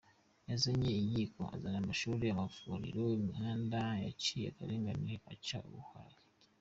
Yazanye 0.49 0.89
inkiko, 1.01 1.41
azana 1.55 1.77
Amashuri, 1.83 2.25
Amavuliro, 2.29 3.03
Imihanda, 3.19 3.81
yaciye 4.05 4.45
akarengane, 4.51 5.13
aca 5.33 5.57
ubuhake. 5.67 6.25